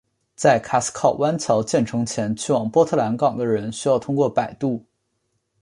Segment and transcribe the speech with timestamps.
[0.35, 4.83] 在卡斯考湾桥建成前去往波特兰港的人需要通过摆渡。